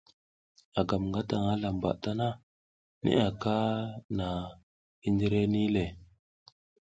A 0.79 0.81
gam 0.87 1.03
ngataƞʼha 1.09 1.53
lamba 1.63 1.89
tana, 2.01 2.27
neʼe 3.01 3.21
aka 3.29 3.55
na, 4.17 4.27
hindire 5.03 5.41
nih 5.53 5.67
le. 5.75 5.85